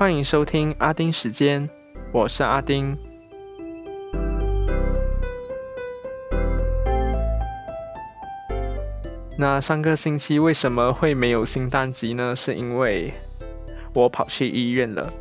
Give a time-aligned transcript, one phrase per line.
[0.00, 1.68] 欢迎收听阿丁时间，
[2.10, 2.96] 我是阿丁。
[9.36, 12.34] 那上个星期为什么会没有新单集呢？
[12.34, 13.12] 是因为
[13.92, 15.12] 我跑去医院了。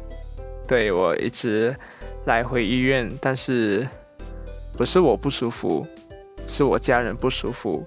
[0.65, 1.75] 对我一直
[2.23, 3.85] 来回医院，但是
[4.77, 5.85] 不是我不舒服，
[6.47, 7.85] 是我家人不舒服。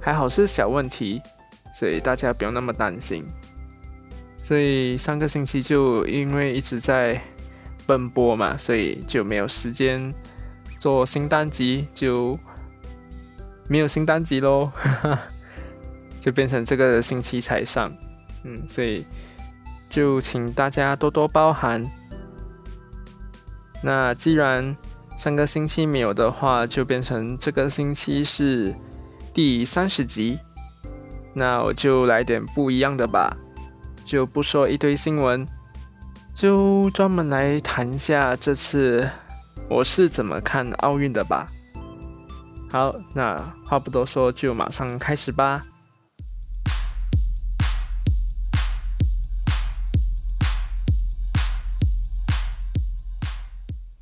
[0.00, 1.20] 还好是小问题，
[1.74, 3.26] 所以大家不用那么担心。
[4.48, 7.20] 所以上个星期就因为一直在
[7.86, 10.10] 奔波嘛，所以就没有时间
[10.78, 12.38] 做新单集，就
[13.68, 14.72] 没有新单集喽，
[16.18, 17.94] 就变成这个星期才上。
[18.44, 19.04] 嗯，所以
[19.90, 21.84] 就请大家多多包涵。
[23.82, 24.74] 那既然
[25.18, 28.74] 上个星期没有的话，就变成这个星期是
[29.34, 30.38] 第三十集。
[31.34, 33.36] 那我就来点不一样的吧。
[34.08, 35.46] 就不说一堆新闻，
[36.34, 39.06] 就专门来谈一下这次
[39.68, 41.46] 我是怎么看奥运的吧。
[42.70, 43.36] 好，那
[43.66, 45.62] 话不多说，就马上开始吧。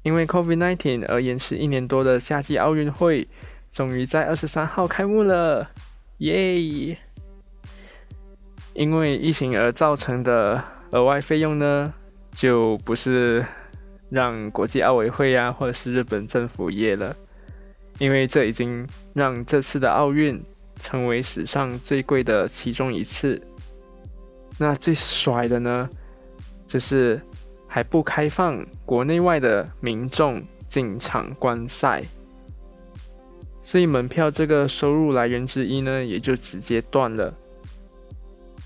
[0.05, 3.27] 因为 COVID-19 而延迟一年多的夏季奥运会，
[3.73, 5.73] 终于在二十三号开幕了，
[6.19, 6.97] 耶！
[8.77, 11.93] 因为疫情而造成的额外费用呢，
[12.35, 13.43] 就不是
[14.11, 17.17] 让国际奥委会啊，或者是日本政府业了，
[17.99, 20.39] 因为这已经让这次的奥运
[20.83, 23.41] 成为史上最贵的其中一次。
[24.59, 25.89] 那最帅的呢，
[26.67, 27.19] 就是
[27.67, 32.05] 还不开放国内外的民众进场观赛，
[33.63, 37.33] 所以门票这个收入来源之一呢，也就直接断了。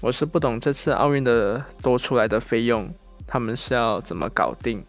[0.02, 2.90] 我是不懂这次奥运的多出来的费用，
[3.26, 4.82] 他们是要怎么搞定？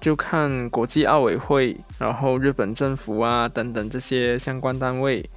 [0.00, 5.28] 就看国际奥委会，然后日本政府啊等等这些相关单位，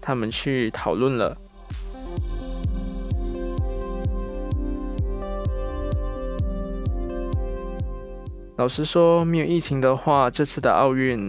[0.00, 1.36] 他们去讨论了。
[8.56, 11.28] 老实说，没有疫情的话，这次的奥运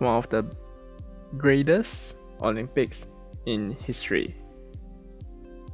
[0.00, 0.42] ，one of the
[1.38, 3.00] greatest Olympics
[3.44, 4.30] in history。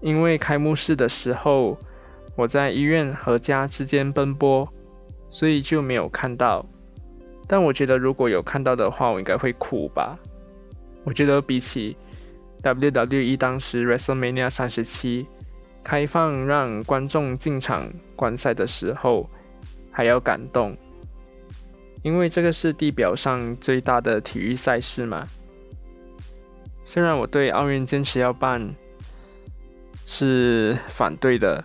[0.02, 1.78] 因为开幕式的时候，
[2.34, 4.68] 我在医院和家之间奔波，
[5.30, 6.66] 所以就没有看到。
[7.46, 10.18] 但我觉得如果有看到的话，我应该会哭吧。
[11.04, 11.96] 我觉得比起
[12.62, 15.26] WWE 当时 WrestleMania 三十七
[15.84, 19.30] 开放让观众进场观赛的时候
[19.92, 20.76] 还要感动，
[22.02, 25.24] 因为这个是地表上最大的体育赛事嘛。
[26.82, 28.74] 虽然我对奥运坚持要办。
[30.04, 31.64] 是反对的，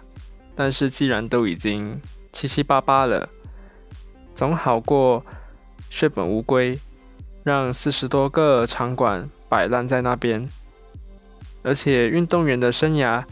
[0.56, 2.00] 但是既然都已经
[2.32, 3.28] 七七八八了，
[4.36, 5.26] 总好过
[5.90, 6.80] 血本无归，
[7.44, 10.48] 让四十多个场馆摆烂在那边，
[11.64, 13.24] 而且运动员的生涯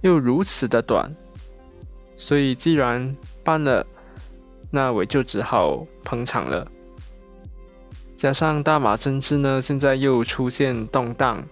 [0.00, 1.14] 又如此的短，
[2.16, 3.86] 所以既然办了，
[4.70, 6.66] 那我就只好捧场了。
[8.16, 11.46] 加上大马政治呢，现在又出现动荡。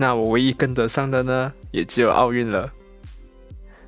[0.00, 2.72] 那我唯一跟得上的呢，也只有奥运了。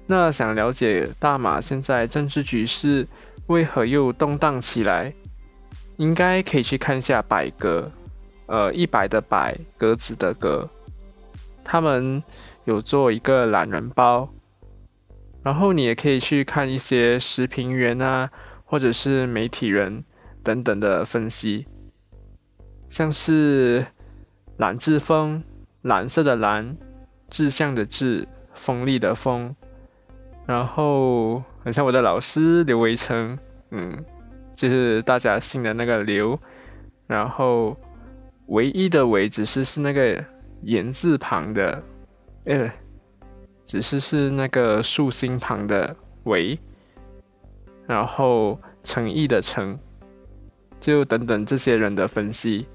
[0.06, 3.06] 那想了解大马现在政治局势
[3.46, 5.14] 为何又动荡起来，
[5.98, 7.88] 应该可以去看一下百格，
[8.46, 10.68] 呃，一百的百，格子的格，
[11.62, 12.20] 他们
[12.64, 14.28] 有做一个懒人包，
[15.44, 18.28] 然后你也可以去看一些时评员啊，
[18.64, 20.02] 或者是媒体人
[20.42, 21.68] 等等的分析，
[22.88, 23.86] 像是
[24.56, 25.40] 蓝志峰。
[25.82, 26.76] 蓝色的蓝，
[27.30, 29.54] 志向的志，锋利的锋，
[30.46, 33.38] 然后很像我的老师刘维成，
[33.70, 34.04] 嗯，
[34.54, 36.38] 就是大家姓的那个刘，
[37.06, 37.76] 然后
[38.48, 40.22] 唯一的唯只是是那个
[40.62, 41.82] 言字旁的，
[42.44, 42.70] 呃，
[43.64, 46.58] 只是是那个竖心旁的唯，
[47.86, 49.78] 然后诚意的诚，
[50.78, 52.66] 就等等这些人的分析。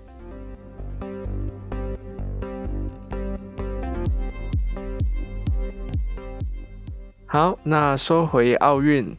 [7.35, 9.13] 好，那说回奥运，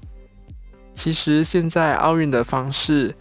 [0.95, 3.15] 其实现在奥运的方式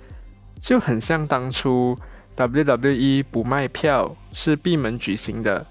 [0.62, 1.98] 就很像当初
[2.38, 5.66] WWE 不卖票是闭门举行的，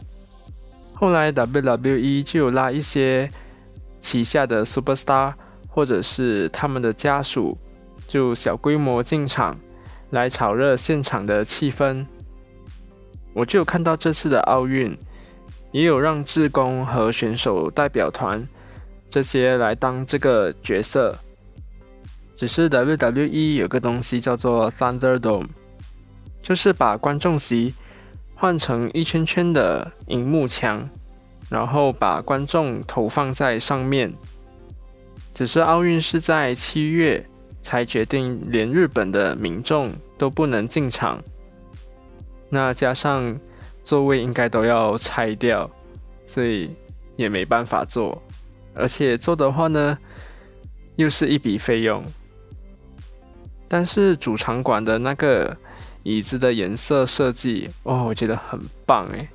[0.92, 3.30] 后来 WWE 就有拉一些
[3.98, 5.32] 旗下的 Superstar
[5.70, 7.56] 或者是他们的家属，
[8.06, 9.58] 就小规模进场
[10.10, 12.04] 来炒热现场的气氛。
[13.32, 14.94] 我就有看到这次的奥运，
[15.72, 18.46] 也有让志工和选手代表团。
[19.14, 21.16] 这些来当这个角色。
[22.34, 25.46] 只是 WWE 有个东西叫做 Thunderdome，
[26.42, 27.76] 就是把观众席
[28.34, 30.90] 换成一圈圈的荧幕墙，
[31.48, 34.12] 然后把观众投放在上面。
[35.32, 37.24] 只是奥运是在七月
[37.62, 41.22] 才决定，连日本的民众都不能进场。
[42.50, 43.38] 那加上
[43.84, 45.70] 座位应该都要拆掉，
[46.26, 46.74] 所以
[47.14, 48.20] 也没办法坐。
[48.74, 49.98] 而且做的话呢，
[50.96, 52.02] 又是一笔费用。
[53.68, 55.56] 但是主场馆的那个
[56.02, 59.28] 椅子的颜色设计，哦，我觉得很棒诶。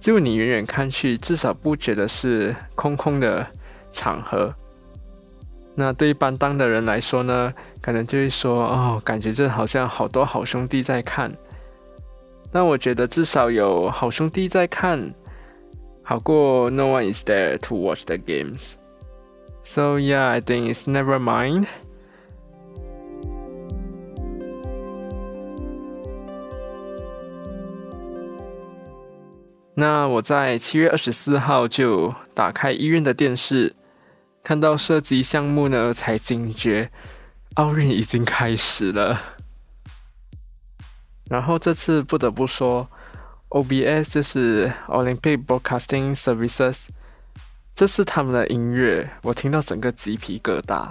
[0.00, 3.46] 就你远远看去，至少不觉得是空空的
[3.92, 4.54] 场合。
[5.74, 11.32] 那对班当的人来说呢，可能就会说：“哦，感觉这好像好多好兄弟在看。”
[12.52, 15.14] 但我觉得至少有好兄弟在看，
[16.02, 18.74] 好过 No one is there to watch the games.
[19.62, 21.66] So yeah, I think it's never mind.
[29.74, 33.74] 那我在七月二十四号就打开医院的电视。
[34.44, 36.90] 看到射击项目呢，才惊觉
[37.54, 39.22] 奥运已经开始了。
[41.30, 42.88] 然后这次不得不说
[43.52, 46.86] ，OBS 就是 Olympic Broadcasting Services，
[47.74, 50.88] 这次他们的音乐我听到整个鸡皮疙瘩。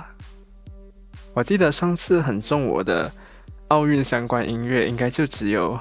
[1.34, 3.12] 我记得上次很重我的
[3.70, 5.76] 奥运相关音乐，应该就只有《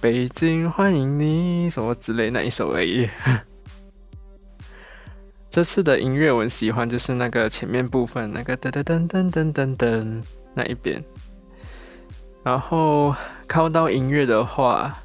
[0.00, 3.08] 北京欢迎你》什么之类那一首而已。
[5.50, 10.22] 这次的音乐我喜欢，就是那个前面部分那个噔噔噔噔噔噔噔
[10.54, 11.02] 那一边，
[12.44, 13.14] 然后
[13.48, 15.02] 靠到音乐的话，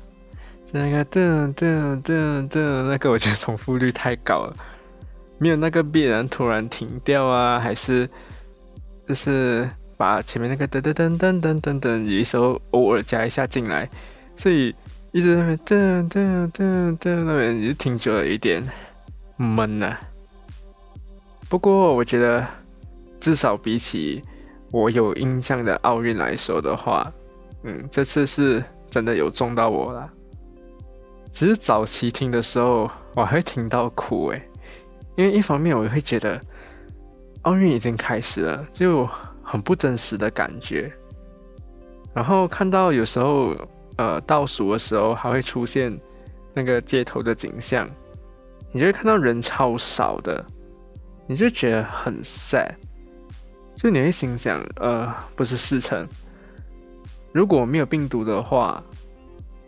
[0.74, 4.56] 那个噔噔噔噔那个我觉得重复率太高了，
[5.38, 8.10] 没有那个必然突然停掉啊，还是
[9.06, 13.90] 就是把前面那个噔噔噔噔噔噔噔有时候偶尔加一下进来，
[14.36, 14.74] 所以
[15.12, 18.64] 一直那边噔噔噔噔那边也停久了一点
[19.36, 19.98] 闷呐。
[21.50, 22.48] 不过，我觉得
[23.20, 24.22] 至少比起
[24.72, 27.12] 我有印象的奥运来说的话，
[27.64, 30.10] 嗯，这次是真的有中到我了。
[31.32, 34.50] 其实早期听的时候，我还会听到哭诶，
[35.16, 36.40] 因为一方面我会觉得
[37.44, 39.08] 奥运已经开始了，就
[39.42, 40.92] 很不真实的感觉。
[42.14, 43.56] 然后看到有时候
[43.96, 45.98] 呃倒数的时候，还会出现
[46.54, 47.90] 那个街头的景象，
[48.72, 50.46] 你就会看到人超少的。
[51.28, 52.72] 你就觉得很 sad，
[53.74, 56.06] 就你会心想，呃，不是事成。
[57.32, 58.84] 如果没有病毒的话，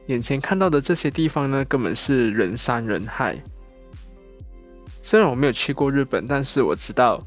[0.08, 3.38] 眼前看到的这些地方呢，根本是人山人海。
[5.02, 7.22] 虽然我没有去过日本，但是我知道，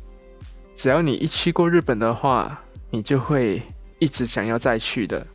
[0.75, 3.63] 只要你一去过日本的话，你就会
[3.99, 5.27] 一直想要再去的。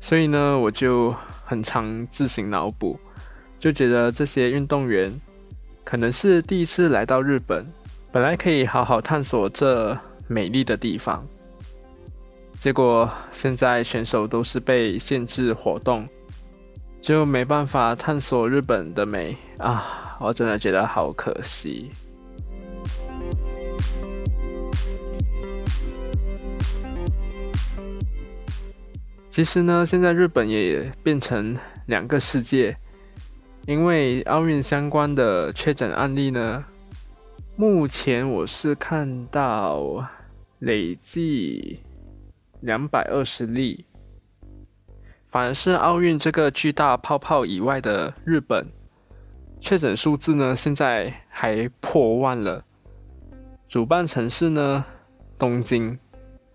[0.00, 1.14] 所以呢，我就
[1.44, 2.98] 很常自行脑补，
[3.58, 5.12] 就觉得这些运动员。
[5.84, 7.66] 可能是第一次来到日本，
[8.10, 11.26] 本来可以好好探索这美丽的地方，
[12.58, 16.08] 结果现在选手都是被限制活动，
[17.00, 20.16] 就没办法探索日本的美啊！
[20.18, 21.90] 我真的觉得好可惜。
[29.28, 31.56] 其实呢，现在日本也变成
[31.86, 32.76] 两个世界。
[33.66, 36.64] 因为奥运相关的确诊案例呢，
[37.56, 40.06] 目前我是看到
[40.60, 41.80] 累计
[42.64, 43.84] 两百二十例，
[45.28, 48.66] 反而是奥运这个巨大泡泡以外的日本
[49.60, 52.64] 确诊数字呢，现在还破万了。
[53.68, 54.82] 主办城市呢，
[55.38, 55.98] 东京，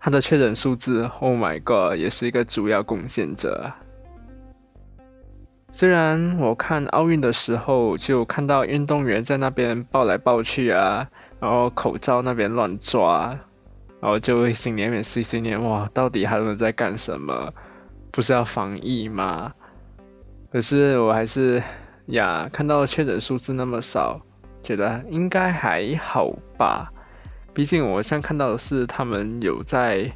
[0.00, 3.72] 它的确诊数字，Oh my God，也是一个主要贡献者。
[5.70, 13.38] 虽然我看奥运的时候，就看到运动员在那边抱来抱去啊，然后口罩那边乱抓，
[14.00, 17.52] 然后就会心里面碎碎念：哇，到底他们在干什么？
[18.10, 19.52] 不是要防疫吗？
[20.50, 21.62] 可是我还是
[22.06, 24.20] 呀，看到确诊数字那么少，
[24.62, 26.92] 觉得应该还好吧。
[27.52, 30.10] 毕竟我现在看到的是他们有在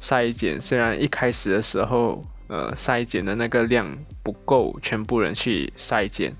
[0.00, 2.22] 筛检，虽然一开始的时候。
[2.48, 6.32] 呃，筛检的那个量不够，全部人去筛检，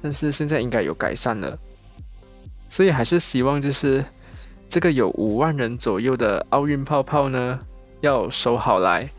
[0.00, 1.58] 但是现在应该有改善了，
[2.68, 4.04] 所以还是希望就是
[4.68, 7.58] 这个有五万人左右的奥运泡泡呢
[8.00, 9.10] 要收好来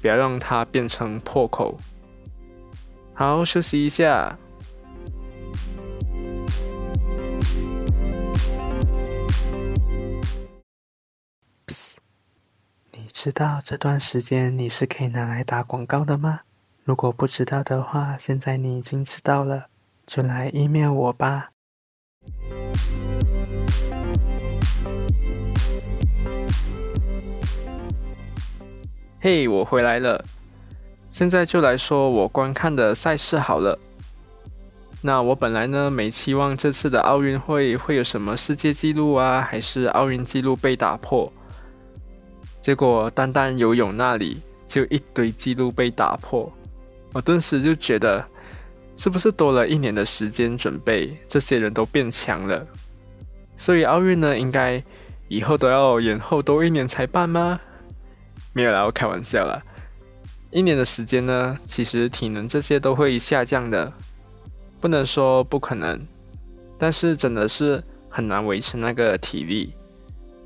[0.00, 1.76] 不要让它变成破口。
[3.12, 4.38] 好休息一下。
[12.90, 16.40] 你知道这段时间你是可以拿来打广告的吗？
[16.84, 19.66] 如果不知道的话现在你已经知道了
[20.06, 21.50] 就来一面我吧。
[29.24, 30.22] 嘿，我回来了。
[31.08, 33.78] 现在就来说我观看的赛事好了。
[35.00, 41.32] 那我本来呢没期望这次的奥运会会有什么世界纪录啊，还是奥运纪录被打破。
[42.60, 46.52] 结果单单游泳那里就一堆纪录被打破，
[47.14, 48.22] 我顿时就觉得，
[48.94, 52.66] 是不是多了一年的时间准备，这些人都变强了？
[53.56, 54.84] 所以奥运呢，应该
[55.28, 57.58] 以后都要延后多一年才办吗？
[58.54, 59.62] 没有啦，我开玩笑啦。
[60.50, 63.92] 一年的时间呢，其实体能这些都会下降的。
[64.80, 66.06] 不能说不可能，
[66.78, 69.74] 但是真的是很难维持那个体力。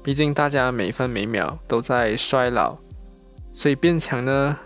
[0.02, 2.78] 毕竟大家每分每秒都在衰老，
[3.52, 4.56] 所以变强呢，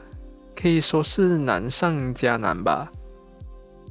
[0.55, 2.93] 可以说是难上加难吧。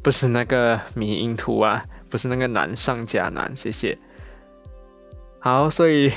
[0.04, 3.52] 不是那个迷因图啊，不是那个难上加难。
[3.58, 3.98] 谢谢。
[5.40, 6.14] 好，所以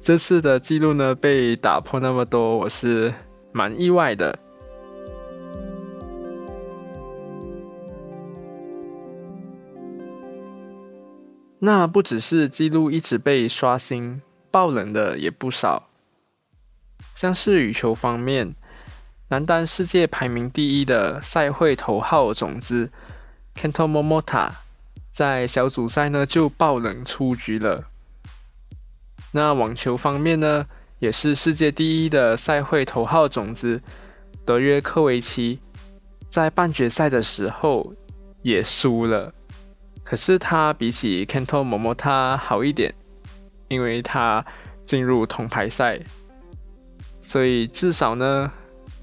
[0.00, 3.12] 这次的记录呢被打破那么多，我是
[3.52, 4.38] 蛮意外的。
[11.58, 15.88] 那不只是记录一直被刷新，爆冷的也不少。
[17.14, 18.54] 像是羽球方面，
[19.28, 22.92] 男单世界排名第一的赛会头号种子
[23.56, 24.50] Kento Momota，
[25.10, 27.86] 在小组赛呢就爆冷出局了。
[29.36, 30.66] 那网球方面呢，
[30.98, 33.82] 也是世界第一的赛会头号种子
[34.46, 35.60] 德约科维奇，
[36.30, 37.92] 在半决赛的时候
[38.40, 39.30] 也输了。
[40.02, 42.94] 可是他比起 Kento Momota 好一点，
[43.68, 44.42] 因为他
[44.86, 46.00] 进入铜牌赛，
[47.20, 48.50] 所以至少呢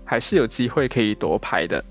[0.04, 1.86] 还是有机会可以夺牌的。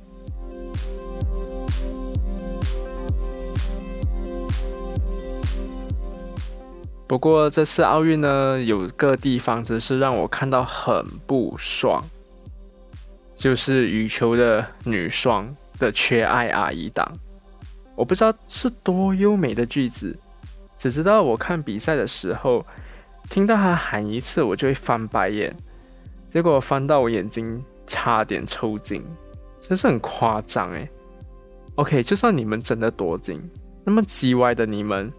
[7.13, 12.03] 不过这次奥运呢，有个地方真是让我看到很不爽，
[13.35, 17.07] 就是羽球的女双的缺爱阿姨档。
[17.95, 20.19] 我不知道是多优美的句子，
[20.79, 22.65] 只知道我看比赛的时候，
[23.29, 25.55] 听到她喊一次，我就会翻白眼，
[26.31, 29.05] 结果翻到我眼睛差点抽筋，
[29.61, 30.89] 真是很夸张诶。
[31.75, 33.39] OK，就算你们真的多金，
[33.85, 35.13] 那么叽歪的你们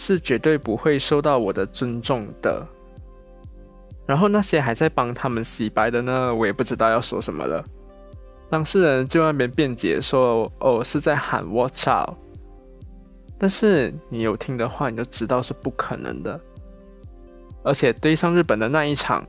[0.00, 2.64] 是绝对不会受到我的尊重的。
[4.06, 7.64] 然后那些还在帮他们洗白的呢，我也不知道要说什么了。
[8.48, 12.14] 当事人就那边辩解说：“哦，是在喊 ‘watch out’，
[13.36, 16.40] 但是你有听的话，你就知道是不可能的。
[17.64, 19.26] 而且对上日本的那一场，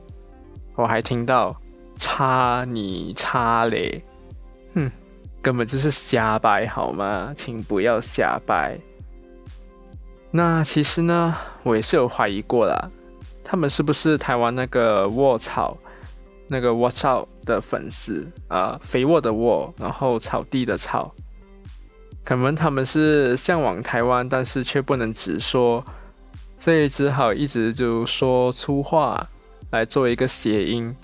[0.75, 1.59] 我还听到
[1.97, 4.03] ‘擦你擦嘞’，
[4.75, 4.89] 哼，
[5.41, 7.33] 根本就是瞎掰好吗？
[7.35, 8.79] 请不要瞎掰。
[10.31, 12.89] 那其实呢，我也是有怀疑过啦，
[13.43, 15.77] 他们是不是台湾那个卧草？”
[16.51, 21.13] 那个 Watch Out 的粉丝啊，肥沃的沃，然后草地的草，
[22.25, 25.85] 可能他们是向往台湾，但是却不能直说，
[26.57, 29.29] 所以只好一直就说粗话
[29.69, 30.95] 来做一个谐音，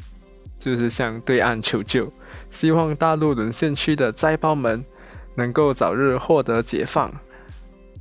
[0.57, 2.11] 就是向对岸求救，
[2.49, 4.83] 希望大陆沦陷区的灾包们
[5.35, 7.13] 能够早日获得解放。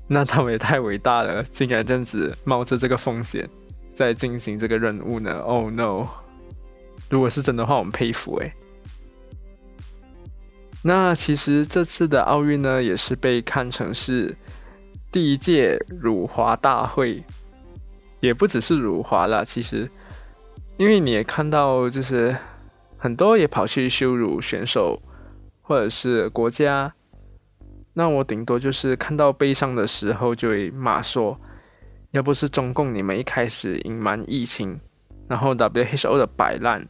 [0.06, 3.48] 那他们也太伟大了，竟然这样子冒着这个风险
[3.94, 6.06] 在进行这个任务呢？Oh no！
[7.08, 8.52] 如果是真的话，我们佩服诶。
[10.82, 14.36] 那其实这次的奥运呢，也是被看成是
[15.10, 17.24] 第一届辱华大会，
[18.20, 19.42] 也不只是辱华了。
[19.42, 19.90] 其实，
[20.76, 22.36] 因为你也看到，就是
[22.98, 25.00] 很多也跑去羞辱选手
[25.62, 26.92] 或者是国家。
[27.94, 31.40] 那我顶多就是看到悲伤的时候，就会骂说：
[32.10, 34.78] 要不是中共你们一开始隐瞒疫情，
[35.28, 36.86] 然后 WHO 的摆烂。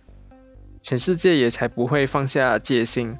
[0.82, 3.16] 全世界也才不会放下戒心。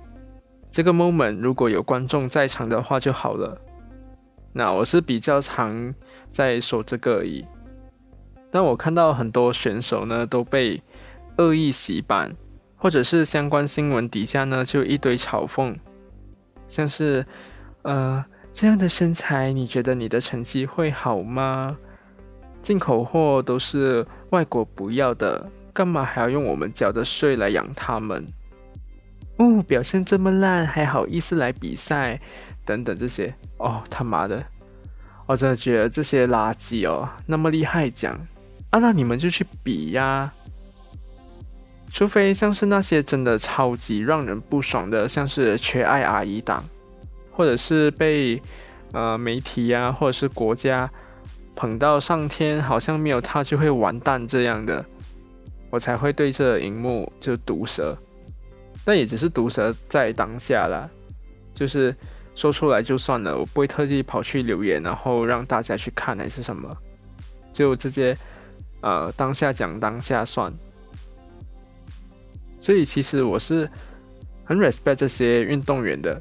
[0.71, 3.61] 这个 moment 如果有观众在场的话就好了。
[4.53, 5.95] 那我是比较常
[6.33, 7.45] 在说这个而已。
[8.51, 10.83] 但我看到很多选手呢都被
[11.39, 12.37] 恶意洗版，
[12.77, 15.75] 或者是相关新闻底下呢就一堆嘲讽，
[16.69, 17.27] 像是
[17.85, 18.23] 呃
[18.53, 21.79] 这样的身材，你觉得你的成绩会好吗？
[22.61, 25.49] 进口货都是外国不要的。
[25.73, 28.25] 干嘛还要用我们缴的税来养他们？
[29.39, 32.21] 哦，表现这么烂，还好意思来比赛？
[32.65, 34.41] 等等这些哦，他妈的！
[35.27, 38.15] 我真的觉得这些垃圾哦，那么厉害讲
[38.71, 40.33] 啊，那你们就去比呀！
[41.91, 46.65] 除非像是那些真的超级让人不爽的，像是缺爱阿姨党，
[47.35, 48.41] 或者是被
[48.93, 50.91] 呃媒体呀或者是国家
[51.55, 54.85] 捧到上天，好像没有他就会完蛋这样的，
[55.71, 57.97] 我才会对这荧幕就毒舌。
[58.85, 60.89] 但也只是毒舌在当下啦，
[61.55, 61.95] 就是
[62.35, 66.69] 说出来就算了，我不会特地跑去留言，然后让大家去看还是什么，
[67.53, 68.17] 就直接
[68.83, 70.53] 呃当下讲当下算。
[72.59, 73.71] 所以其实我是
[74.45, 76.21] 很 respect 这些运动员的，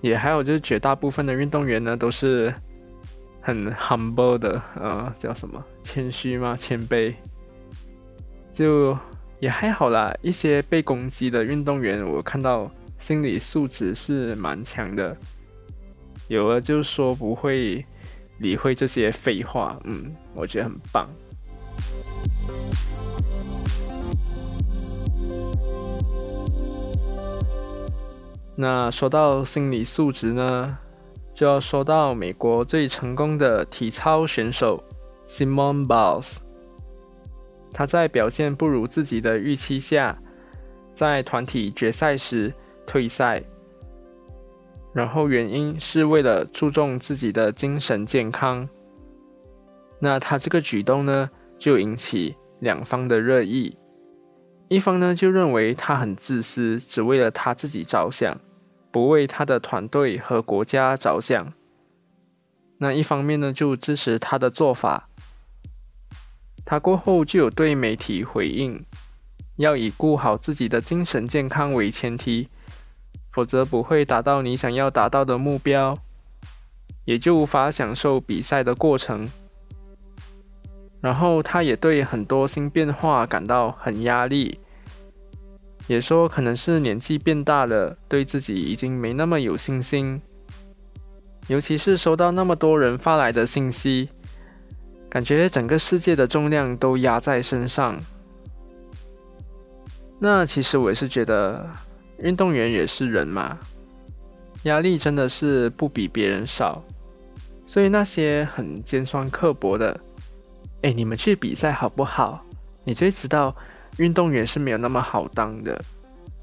[0.00, 2.52] 也还有就是绝大部分的运动员呢都是
[3.40, 6.56] 很 humble 的，呃，叫什么谦虚吗？
[6.56, 7.14] 谦卑，
[8.52, 8.96] 就
[9.40, 10.14] 也还好啦。
[10.22, 15.16] 一些被攻击的运动员，我看到心理素质是蛮强的，
[16.28, 17.84] 有了就说不会
[18.38, 21.08] 理会这些废话，嗯，我觉得很棒。
[28.58, 30.78] 那说到心理素质呢，
[31.34, 34.82] 就要说到美国最成功的体操选手
[35.28, 36.38] Simone Biles。
[37.70, 40.18] 他在表现不如自己的预期下，
[40.94, 42.54] 在团体决赛时
[42.86, 43.42] 退赛，
[44.94, 48.66] 然后原因是为了注重自己的精神健康。
[49.98, 53.76] 那他这个举动呢，就引起两方的热议。
[54.68, 58.40] 一方呢就认为他很自私，只为了他自己着想。
[58.96, 61.52] 不为他的团队和国家着想，
[62.78, 65.10] 那一方面呢，就支持他的做法。
[66.64, 68.86] 他过后就有对媒体回应，
[69.56, 72.48] 要以顾好自己的精神健康为前提，
[73.30, 75.98] 否则不会达到你想要达到的目标，
[77.04, 79.28] 也就无法享受比赛的过程。
[81.02, 84.58] 然后他也对很多新变化感到很压力。
[85.86, 90.20] 也说可能是年纪变大了，对自己已经没那么有信心。
[91.46, 94.10] 尤其是收到那么多人发来的信息，
[95.08, 98.00] 感觉整个世界的重量都压在身上。
[100.18, 101.70] 那其实我也是觉得，
[102.18, 103.56] 运动员也是人嘛，
[104.64, 106.82] 压力真的是不比别人少。
[107.64, 110.00] 所以那些很尖酸刻薄的，
[110.82, 112.44] 哎，你们去比赛好不好？
[112.82, 113.54] 你就知道。
[113.98, 115.82] 运动员是没有那么好当的，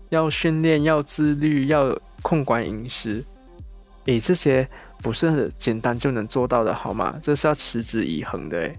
[0.09, 3.23] 要训练，要自律，要控管饮食，
[4.05, 4.67] 诶，这些
[5.01, 7.17] 不是简单就能做到的，好吗？
[7.21, 8.73] 这是要持之以恒的，诶。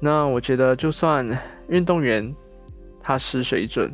[0.00, 1.26] 那我觉得，就算
[1.68, 2.34] 运动员
[3.00, 3.92] 他失水准，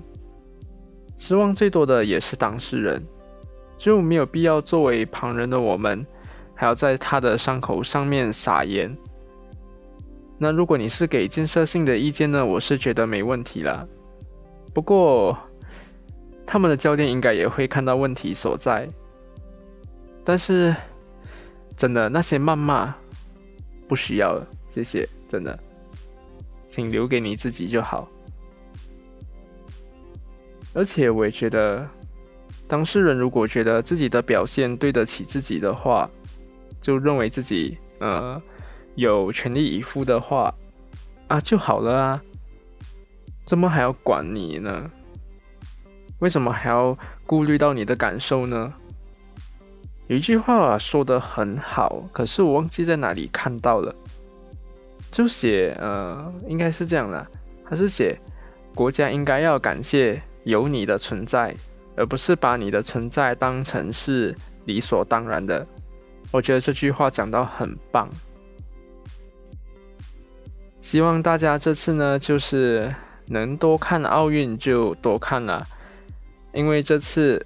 [1.17, 3.03] 失望最多的也是当事人，
[3.79, 6.07] 就没有必要作为旁人的我们，
[6.55, 8.95] 还要在他的伤口上面撒盐。
[10.37, 12.45] 那如果你是给建设性的意见呢？
[12.45, 13.87] 我是觉得没问题啦。
[14.75, 15.39] 不过
[16.45, 18.87] 他们的教练应该也会看到问题所在。
[20.25, 20.75] 但是
[21.77, 22.95] 真的那些谩骂
[23.87, 25.59] 不需要了，谢谢，真的，
[26.69, 28.09] 请留给你自己就好。
[30.73, 31.89] 而且我也觉得，
[32.67, 36.11] 当事人如果觉得自己的表现对得起自己的话，
[36.81, 38.43] 就认为自己呃。
[38.95, 40.55] 有全力以赴的话，
[41.29, 42.23] 啊就好了啊，
[43.45, 44.91] 怎么还要管你呢？
[46.21, 48.73] 为什么还要顾虑到你的感受呢？
[50.07, 53.95] 有一句话说的很好，可是我忘记在哪里看到了，
[55.11, 57.27] 就写呃，应该是这样的，
[57.69, 58.19] 他是写
[58.75, 61.55] 国家应该要感谢有你的存在，
[61.97, 65.67] 而不是把你的存在当成是理所当然的。
[66.31, 68.09] 我觉得这句话讲到很棒。
[70.85, 72.95] 希望大家这次呢，就是
[73.29, 75.67] 能多看奥运就多看了，
[76.53, 77.45] 因为这次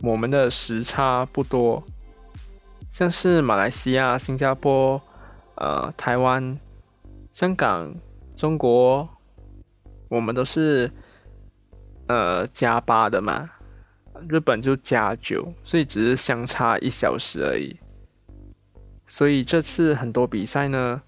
[0.00, 1.84] 我们的时差不多，
[2.90, 5.00] 像是马来西亚、新加坡、
[5.56, 6.58] 呃台湾、
[7.30, 7.94] 香港、
[8.34, 9.06] 中国，
[10.08, 10.90] 我们都是
[12.06, 13.50] 呃加八的嘛，
[14.30, 17.78] 日本就加九，所以只是相差一小时而已。
[19.04, 21.02] 所以这次很多比赛呢。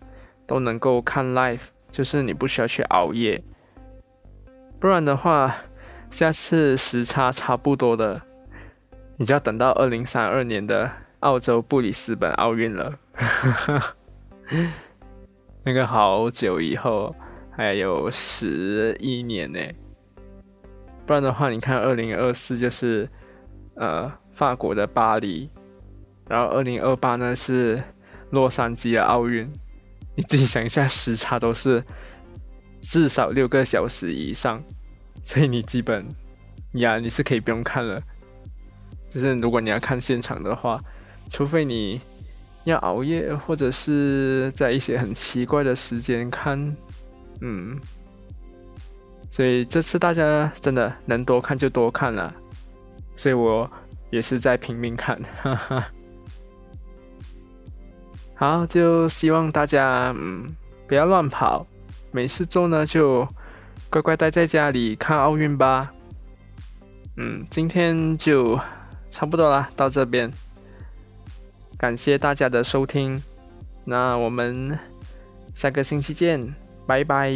[0.50, 1.60] 都能够看 live，
[1.92, 3.40] 就是你不需要去熬夜，
[4.80, 5.54] 不然的话，
[6.10, 8.20] 下次时差差不多的，
[9.16, 12.98] 你就要等到二零三二年的澳洲布里斯本奥运了。
[15.62, 17.14] 那个好久以后，
[17.52, 19.60] 还有十一年呢。
[21.06, 23.08] 不然的话，你看二零二四就是
[23.76, 25.48] 呃法国的巴黎，
[26.28, 27.80] 然后二零二八呢是
[28.30, 29.48] 洛杉矶的奥运。
[30.20, 31.82] 你自己想一下，时差都是
[32.82, 34.62] 至少六个小时以上，
[35.22, 36.06] 所以你基本
[36.72, 37.98] 呀你是可以不用看了。
[39.08, 40.78] 就是如果你要看现场的话，
[41.30, 42.02] 除非你
[42.64, 46.76] 要熬夜或者是在一些很奇怪的时间看，
[47.40, 47.80] 嗯。
[49.30, 52.34] 所以这次大家真的能多看就多看了，
[53.16, 53.70] 所以我
[54.10, 55.88] 也是在拼命看，哈哈。
[58.40, 60.46] 好，就希望大家嗯
[60.88, 61.66] 不要乱跑，
[62.10, 63.28] 没事做呢就
[63.90, 65.92] 乖乖待在家里看奥运吧。
[67.18, 68.58] 嗯，今天就
[69.10, 70.30] 差不多啦，到这边，
[71.76, 73.22] 感谢大家的收听，
[73.84, 74.78] 那我们
[75.54, 76.54] 下个星期见，
[76.86, 77.30] 拜拜。